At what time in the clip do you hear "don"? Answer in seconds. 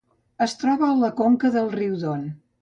2.07-2.27